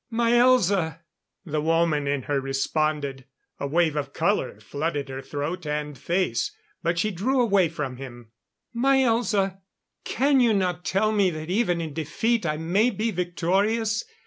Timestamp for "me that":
11.11-11.51